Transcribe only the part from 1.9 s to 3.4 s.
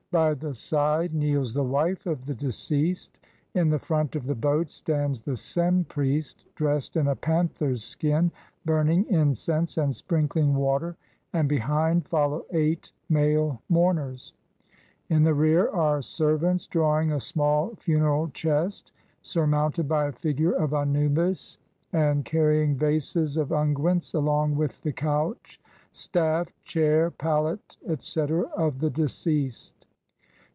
of the deceased.